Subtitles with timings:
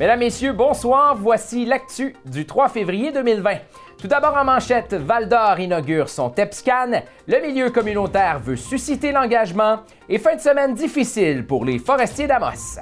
[0.00, 1.14] Mesdames, Messieurs, bonsoir.
[1.14, 3.56] Voici l'actu du 3 février 2020.
[3.98, 9.80] Tout d'abord en manchette, Val d'Or inaugure son TEPSCAN, le milieu communautaire veut susciter l'engagement
[10.08, 12.80] et fin de semaine difficile pour les forestiers d'Amos.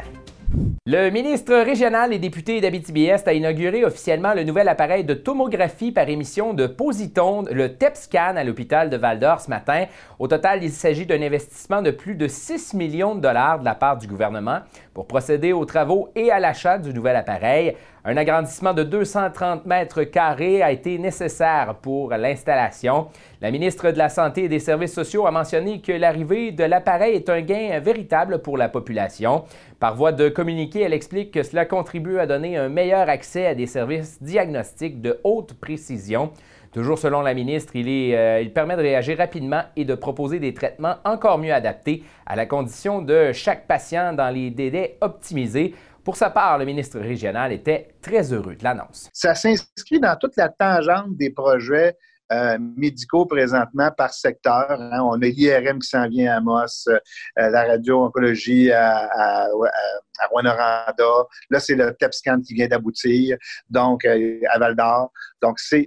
[0.91, 6.09] Le ministre régional et député d'Abitibi-Est a inauguré officiellement le nouvel appareil de tomographie par
[6.09, 9.85] émission de positonde, le TEPSCAN, à l'hôpital de Val-d'Or ce matin.
[10.19, 13.75] Au total, il s'agit d'un investissement de plus de 6 millions de dollars de la
[13.75, 14.61] part du gouvernement
[14.95, 17.77] pour procéder aux travaux et à l'achat du nouvel appareil.
[18.05, 23.09] Un agrandissement de 230 mètres carrés a été nécessaire pour l'installation.
[23.43, 27.17] La ministre de la Santé et des Services sociaux a mentionné que l'arrivée de l'appareil
[27.17, 29.45] est un gain véritable pour la population.
[29.81, 33.55] Par voie de communiqué, elle explique que cela contribue à donner un meilleur accès à
[33.55, 36.33] des services diagnostiques de haute précision.
[36.73, 40.53] Toujours selon la ministre, il, euh, il, permet de réagir rapidement et de proposer des
[40.53, 45.77] traitements encore mieux adaptés à la condition de chaque patient dans les délais optimisés.
[46.03, 49.09] Pour sa part, le ministre régional était très heureux de l'annonce.
[49.13, 51.95] Ça s'inscrit dans toute la tangente des projets
[52.31, 54.71] euh, médicaux présentement par secteur.
[54.71, 55.01] Hein.
[55.03, 56.99] On a l'IRM qui s'en vient à Moss, euh,
[57.37, 60.95] la radio-oncologie à, à, à,
[61.51, 63.39] Là, c'est le TEPSCAN qui vient d'aboutir,
[63.71, 65.11] donc euh, à Val-d'Or.
[65.41, 65.87] Donc, c'est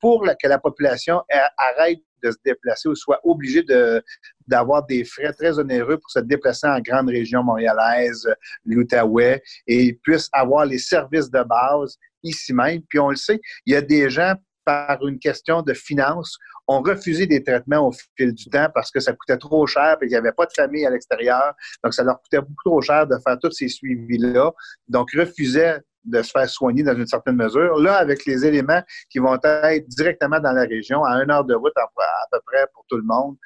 [0.00, 1.22] pour que la population
[1.56, 4.02] arrête de se déplacer ou soit obligé de,
[4.48, 8.26] d'avoir des frais très onéreux pour se déplacer en grande région montréalaise,
[8.64, 12.82] l'Outaouais, et puisse avoir les services de base ici même.
[12.88, 14.34] Puis on le sait, il y a des gens
[14.66, 16.36] par une question de finances,
[16.68, 20.06] ont refusé des traitements au fil du temps parce que ça coûtait trop cher et
[20.06, 21.54] qu'il n'y avait pas de famille à l'extérieur.
[21.82, 24.52] Donc, ça leur coûtait beaucoup trop cher de faire tous ces suivis-là.
[24.88, 27.78] Donc, refusaient de se faire soigner dans une certaine mesure.
[27.78, 31.54] Là, avec les éléments qui vont être directement dans la région, à une heure de
[31.54, 31.86] route à,
[32.30, 33.36] peu près pour tout le monde,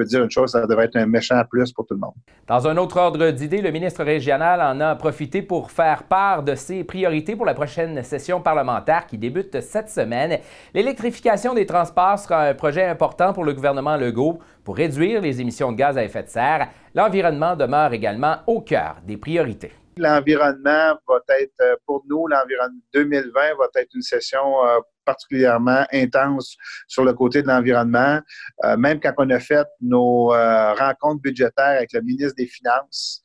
[0.00, 2.14] peux dire une chose, ça devrait être un méchant plus pour tout le monde.
[2.46, 6.54] Dans un autre ordre d'idée, le ministre régional en a profité pour faire part de
[6.54, 10.38] ses priorités pour la prochaine session parlementaire qui débute cette semaine.
[10.72, 15.72] L'électrification des transports sera un projet important pour le gouvernement Legault pour réduire les émissions
[15.72, 16.68] de gaz à effet de serre.
[16.94, 23.32] L'environnement demeure également au cœur des priorités l'environnement va être, euh, pour nous, l'environnement 2020
[23.58, 26.56] va être une session euh, particulièrement intense
[26.88, 28.20] sur le côté de l'environnement.
[28.64, 33.22] Euh, même quand on a fait nos rencontres budgétaires avec le ministre des Finances,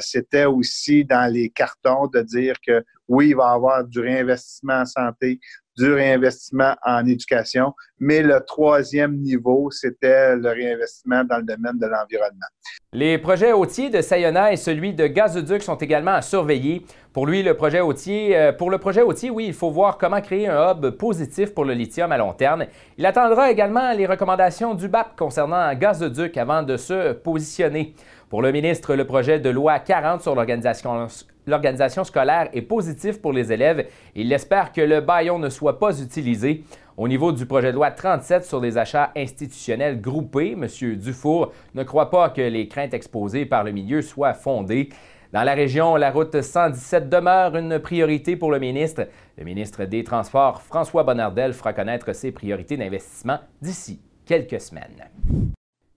[0.00, 4.80] c'était aussi dans les cartons de dire que oui, il va y avoir du réinvestissement
[4.80, 5.38] en santé,
[5.76, 11.86] du réinvestissement en éducation, mais le troisième niveau, c'était le réinvestissement dans le domaine de
[11.86, 12.46] l'environnement.
[12.92, 16.84] Les projets hôtiers de Sayona et celui de Gazoduc sont également à surveiller.
[17.12, 20.20] Pour lui, le projet hôtier, euh, pour le projet hôtier, oui, il faut voir comment
[20.20, 22.66] créer un hub positif pour le lithium à long terme.
[22.98, 27.94] Il attendra également les recommandations du BAP concernant Gazoduc avant de se positionner.
[28.34, 33.52] Pour le ministre, le projet de loi 40 sur l'organisation scolaire est positive pour les
[33.52, 33.86] élèves.
[34.16, 36.64] Il espère que le baillon ne soit pas utilisé.
[36.96, 40.66] Au niveau du projet de loi 37 sur les achats institutionnels groupés, M.
[40.96, 44.88] Dufour ne croit pas que les craintes exposées par le milieu soient fondées.
[45.32, 49.06] Dans la région, la route 117 demeure une priorité pour le ministre.
[49.38, 55.53] Le ministre des Transports, François Bonnardel, fera connaître ses priorités d'investissement d'ici quelques semaines.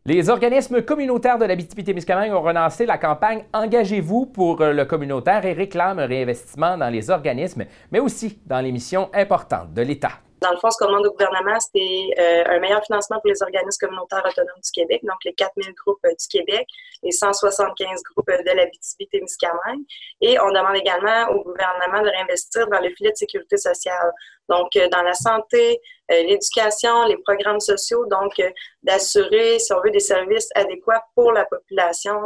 [0.08, 5.52] Les organismes communautaires de la BTP-Témiscamingue ont relancé la campagne Engagez-vous pour le communautaire et
[5.52, 10.14] réclament un réinvestissement dans les organismes, mais aussi dans les missions importantes de l'État.
[10.40, 13.42] Dans le fond, ce qu'on demande au gouvernement, c'était euh, un meilleur financement pour les
[13.42, 16.68] organismes communautaires autonomes du Québec, donc les 4000 groupes euh, du Québec,
[17.02, 19.84] les 175 groupes euh, de la BTB-Témiscamingue.
[20.22, 24.12] Et on demande également au gouvernement de réinvestir dans le filet de sécurité sociale,
[24.48, 28.42] donc dans la santé, l'éducation, les programmes sociaux, donc
[28.82, 32.18] d'assurer, si on veut, des services adéquats pour la population.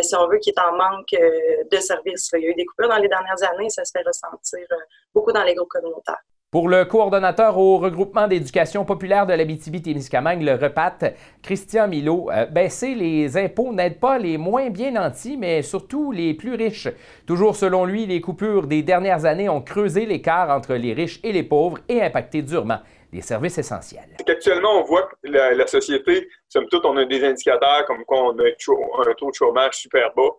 [0.00, 2.30] si on veut, qui est en manque de services.
[2.32, 4.66] Il y a eu des coupures dans les dernières années, ça se fait ressentir
[5.14, 6.22] beaucoup dans les groupes communautaires.
[6.52, 11.12] Pour le coordonnateur au regroupement d'éducation populaire de l'Abitibi-Témiscamingue, le REPAT,
[11.44, 16.34] Christian Milo, euh, baisser les impôts n'aide pas les moins bien nantis, mais surtout les
[16.34, 16.88] plus riches.
[17.24, 21.30] Toujours selon lui, les coupures des dernières années ont creusé l'écart entre les riches et
[21.30, 22.80] les pauvres et impacté durement
[23.12, 24.16] les services essentiels.
[24.26, 28.36] Actuellement, on voit que la, société, somme toute, on a des indicateurs comme quoi on
[28.40, 30.30] a un taux de chômage super bas,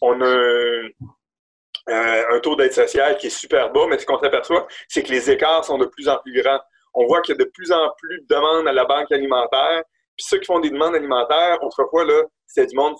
[0.00, 0.88] on a
[1.88, 5.10] euh, un taux d'aide sociale qui est super bas, mais ce qu'on s'aperçoit, c'est que
[5.10, 6.60] les écarts sont de plus en plus grands.
[6.94, 9.82] On voit qu'il y a de plus en plus de demandes à la banque alimentaire.
[10.16, 12.94] Puis ceux qui font des demandes alimentaires, autrefois, là, c'était du monde,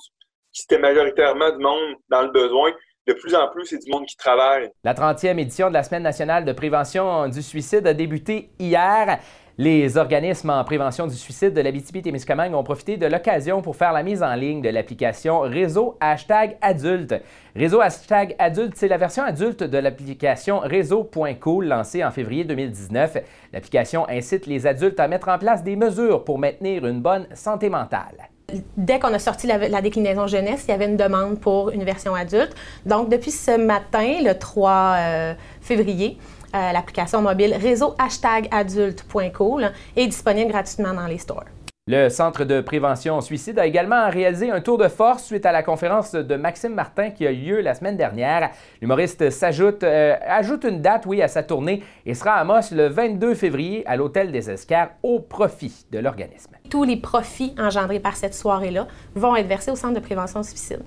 [0.53, 2.73] c'était majoritairement du monde dans le besoin.
[3.07, 4.71] de plus en plus, c'est du monde qui travaille.
[4.85, 9.19] La 30e édition de la Semaine nationale de prévention du suicide a débuté hier.
[9.61, 14.05] Les organismes en prévention du suicide de l'Abitibi-Témiscamingue ont profité de l'occasion pour faire la
[14.05, 17.17] mise en ligne de l'application Réseau Hashtag Adulte.
[17.57, 23.17] Réseau Hashtag Adulte, c'est la version adulte de l'application Réseau.cool lancée en février 2019.
[23.53, 27.69] L'application incite les adultes à mettre en place des mesures pour maintenir une bonne santé
[27.69, 28.29] mentale.
[28.77, 32.15] Dès qu'on a sorti la, déclinaison jeunesse, il y avait une demande pour une version
[32.15, 32.55] adulte.
[32.87, 36.17] Donc, depuis ce matin, le 3 euh, février,
[36.55, 41.45] euh, l'application mobile réseau hashtag adulte.cool est disponible gratuitement dans les stores.
[41.91, 45.63] Le Centre de prévention suicide a également réalisé un tour de force suite à la
[45.63, 48.51] conférence de Maxime Martin qui a eu lieu la semaine dernière.
[48.83, 52.89] L'humoriste s'ajoute, euh, ajoute une date, oui, à sa tournée et sera à Moss le
[52.89, 56.51] 22 février à l'Hôtel des Escars au profit de l'organisme.
[56.69, 60.83] Tous les profits engendrés par cette soirée-là vont être versés au Centre de prévention suicide.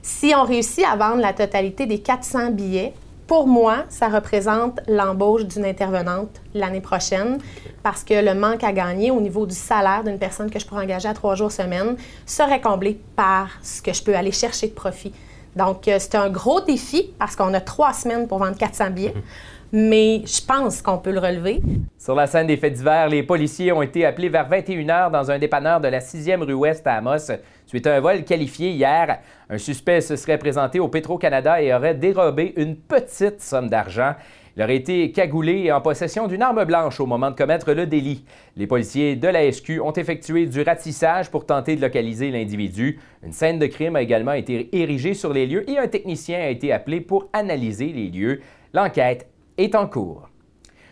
[0.00, 2.94] Si on réussit à vendre la totalité des 400 billets,
[3.28, 7.38] pour moi, ça représente l'embauche d'une intervenante l'année prochaine
[7.82, 10.84] parce que le manque à gagner au niveau du salaire d'une personne que je pourrais
[10.84, 14.72] engager à trois jours semaine serait comblé par ce que je peux aller chercher de
[14.72, 15.12] profit.
[15.58, 19.14] Donc, euh, c'est un gros défi parce qu'on a trois semaines pour vendre 400 billets.
[19.72, 21.60] mais je pense qu'on peut le relever.
[21.98, 25.30] Sur la scène des faits divers, les policiers ont été appelés vers 21 h dans
[25.30, 27.32] un dépanneur de la 6e rue Ouest à Amos.
[27.66, 29.18] Suite à un vol qualifié hier,
[29.50, 34.14] un suspect se serait présenté au Petro-Canada et aurait dérobé une petite somme d'argent.
[34.58, 37.86] Il aurait été cagoulé et en possession d'une arme blanche au moment de commettre le
[37.86, 38.24] délit.
[38.56, 42.98] Les policiers de la SQ ont effectué du ratissage pour tenter de localiser l'individu.
[43.22, 46.48] Une scène de crime a également été érigée sur les lieux et un technicien a
[46.48, 48.40] été appelé pour analyser les lieux.
[48.74, 49.28] L'enquête
[49.58, 50.28] est en cours.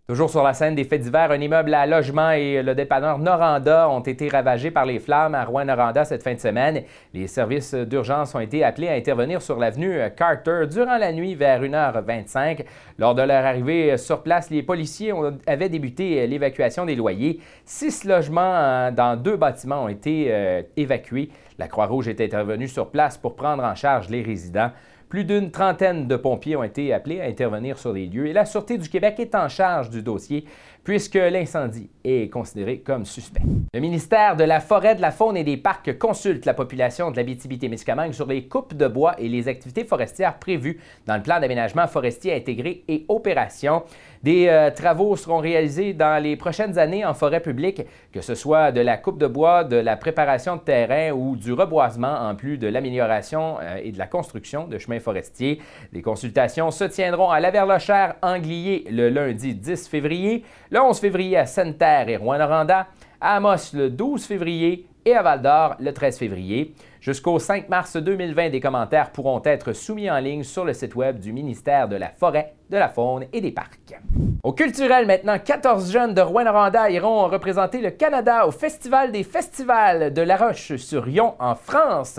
[0.08, 3.90] Toujours sur la scène des faits divers, un immeuble à logement et le dépanneur Noranda
[3.90, 6.84] ont été ravagés par les flammes à Rouen-Noranda cette fin de semaine.
[7.12, 11.60] Les services d'urgence ont été appelés à intervenir sur l'avenue Carter durant la nuit vers
[11.60, 12.64] 1h25.
[13.00, 15.12] Lors de leur arrivée sur place, les policiers
[15.44, 17.40] avaient débuté l'évacuation des loyers.
[17.64, 21.30] Six logements dans deux bâtiments ont été euh, évacués.
[21.58, 24.70] La Croix-Rouge est intervenue sur place pour prendre en charge les résidents.
[25.08, 28.44] Plus d'une trentaine de pompiers ont été appelés à intervenir sur les lieux et la
[28.44, 30.44] Sûreté du Québec est en charge du dossier
[30.86, 33.42] puisque l'incendie est considéré comme suspect.
[33.74, 37.16] Le ministère de la Forêt, de la Faune et des Parcs consulte la population de
[37.16, 41.88] l'Abitibi-Témiscamingue sur les coupes de bois et les activités forestières prévues dans le plan d'aménagement
[41.88, 43.82] forestier intégré et opération.
[44.22, 47.82] Des euh, travaux seront réalisés dans les prochaines années en forêt publique,
[48.12, 51.52] que ce soit de la coupe de bois, de la préparation de terrain ou du
[51.52, 55.60] reboisement, en plus de l'amélioration euh, et de la construction de chemins forestiers.
[55.92, 61.46] Les consultations se tiendront à Laverlochère, Anglier, le lundi 10 février le 11 février à
[61.46, 62.86] Sainte-Terre et Rouen-Noranda,
[63.20, 66.74] à Amos le 12 février et à Val-d'Or le 13 février.
[67.00, 71.20] Jusqu'au 5 mars 2020, des commentaires pourront être soumis en ligne sur le site web
[71.20, 73.94] du ministère de la Forêt, de la Faune et des Parcs.
[74.42, 80.12] Au culturel maintenant, 14 jeunes de Rouen-Noranda iront représenter le Canada au Festival des festivals
[80.12, 82.18] de La Roche-sur-Yon en France.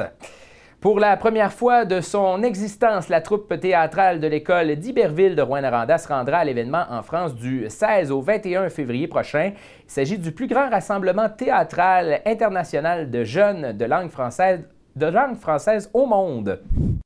[0.88, 5.98] Pour la première fois de son existence, la troupe théâtrale de l'école d'Iberville de Rouen-Noranda
[5.98, 9.52] se rendra à l'événement en France du 16 au 21 février prochain.
[9.84, 14.62] Il s'agit du plus grand rassemblement théâtral international de jeunes de langue française
[14.96, 16.58] de langue française au monde.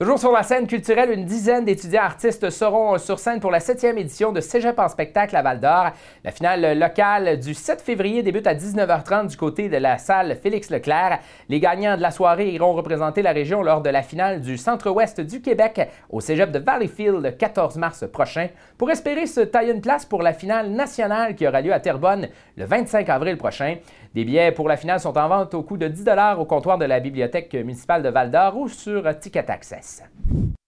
[0.01, 4.00] Toujours sur la scène culturelle, une dizaine d'étudiants artistes seront sur scène pour la septième
[4.00, 5.92] édition de Cégep en spectacle à Val-d'Or.
[6.24, 10.72] La finale locale du 7 février débute à 19h30 du côté de la salle Félix
[10.72, 11.20] Leclerc.
[11.50, 15.22] Les gagnants de la soirée iront représenter la région lors de la finale du Centre-Ouest
[15.22, 18.48] du Québec au Cégep de Valleyfield le 14 mars prochain
[18.79, 22.27] pour espérer se tailler une place pour la finale nationale qui aura lieu à Terrebonne
[22.58, 23.75] le 25 avril prochain.
[24.13, 26.03] Des billets pour la finale sont en vente au coût de 10
[26.38, 30.03] au comptoir de la Bibliothèque municipale de Val-d'Or ou sur Ticket Access.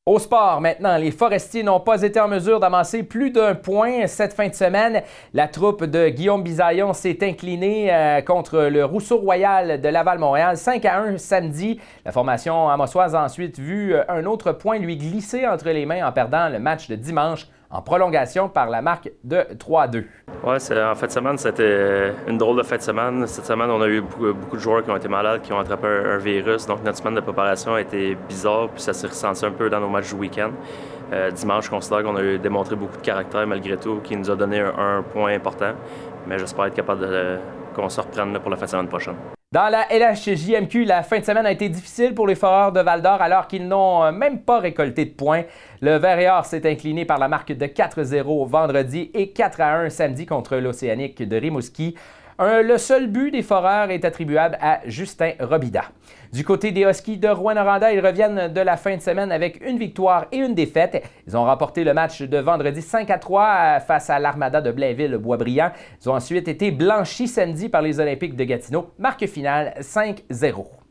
[0.06, 4.34] Au sport, maintenant, les Forestiers n'ont pas été en mesure d'amasser plus d'un point cette
[4.34, 5.02] fin de semaine.
[5.34, 10.86] La troupe de Guillaume Bisaillon s'est inclinée euh, contre le Rousseau Royal de Laval-Montréal 5
[10.86, 11.80] à 1 samedi.
[12.06, 16.06] La formation amassoise a ensuite vu euh, un autre point lui glisser entre les mains
[16.06, 20.06] en perdant le match de dimanche en prolongation par la marque de 3-2.
[20.44, 23.26] Oui, en fin de semaine, c'était une drôle de fin de semaine.
[23.26, 25.88] Cette semaine, on a eu beaucoup, de joueurs qui ont été malades, qui ont attrapé
[25.88, 26.68] un, virus.
[26.68, 29.80] Donc, notre semaine de préparation a été bizarre, puis ça s'est ressenti un peu dans
[29.80, 30.52] nos matchs du week-end.
[31.12, 34.36] Euh, dimanche, je considère qu'on a démontré beaucoup de caractère malgré tout, qui nous a
[34.36, 35.72] donné un, point important.
[36.28, 37.08] Mais j'espère être capable
[37.76, 39.16] qu'on se reprenne pour la fin de semaine prochaine.
[39.54, 43.22] Dans la LHJMQ, la fin de semaine a été difficile pour les Foreurs de Val-d'Or
[43.22, 45.44] alors qu'ils n'ont euh, même pas récolté de points.
[45.80, 51.22] Le Vert s'est incliné par la marque de 4-0 vendredi et 4-1 samedi contre l'Océanique
[51.22, 51.94] de Rimouski.
[52.44, 55.84] Le seul but des Foreurs est attribuable à Justin Robida.
[56.32, 59.78] Du côté des Huskies de Rouen-Noranda, ils reviennent de la fin de semaine avec une
[59.78, 61.04] victoire et une défaite.
[61.28, 65.72] Ils ont remporté le match de vendredi 5 à 3 face à l'Armada de Blainville-Boisbriand.
[66.02, 68.92] Ils ont ensuite été blanchis samedi par les Olympiques de Gatineau.
[68.98, 70.83] Marque finale 5-0.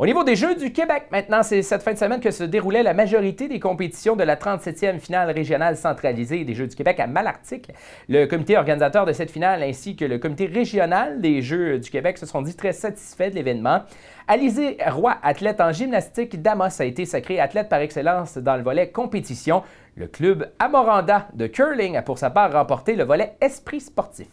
[0.00, 2.82] Au niveau des Jeux du Québec, maintenant, c'est cette fin de semaine que se déroulait
[2.82, 7.06] la majorité des compétitions de la 37e finale régionale centralisée des Jeux du Québec à
[7.06, 7.70] Malartic.
[8.08, 12.16] Le comité organisateur de cette finale ainsi que le comité régional des Jeux du Québec
[12.16, 13.82] se sont dit très satisfaits de l'événement.
[14.26, 18.88] Alizé Roy, athlète en gymnastique d'Amos, a été sacré athlète par excellence dans le volet
[18.88, 19.62] compétition.
[20.00, 24.28] Le club Amoranda de curling a pour sa part remporté le volet esprit sportif.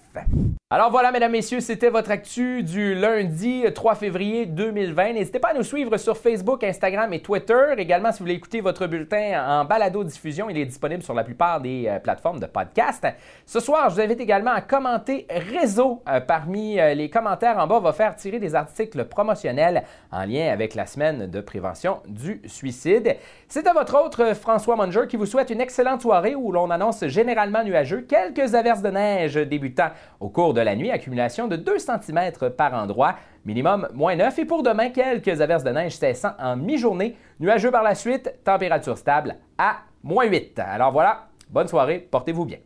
[0.70, 5.14] Alors voilà, mesdames, messieurs, c'était votre actu du lundi 3 février 2020.
[5.14, 7.74] N'hésitez pas à nous suivre sur Facebook, Instagram et Twitter.
[7.78, 11.62] Également, si vous voulez écouter votre bulletin en balado-diffusion, il est disponible sur la plupart
[11.62, 13.08] des euh, plateformes de podcast.
[13.46, 16.04] Ce soir, je vous invite également à commenter Réseau.
[16.10, 20.26] Euh, parmi euh, les commentaires en bas, on va faire tirer des articles promotionnels en
[20.26, 23.16] lien avec la semaine de prévention du suicide.
[23.48, 27.08] C'est à votre autre François Munger qui vous souhaite une excellente soirée où l'on annonce
[27.08, 31.80] généralement nuageux, quelques averses de neige débutant au cours de la nuit, accumulation de 2
[31.80, 36.56] cm par endroit, minimum moins 9 et pour demain, quelques averses de neige cessant en
[36.58, 40.60] mi-journée, nuageux par la suite, température stable à moins 8.
[40.60, 42.60] Alors voilà, bonne soirée, portez-vous bien.